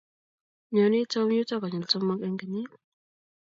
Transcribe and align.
nyonii 0.73 1.09
tom 1.11 1.27
yuto 1.37 1.53
konyil 1.61 1.85
somok 1.91 2.19
eng 2.25 2.37
kenyit 2.39 2.71